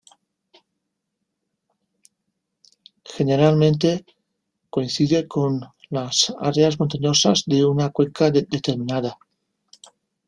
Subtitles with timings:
[3.05, 4.03] Generalmente,
[4.71, 9.19] coincide con las áreas montañosas de una cuenca determinada.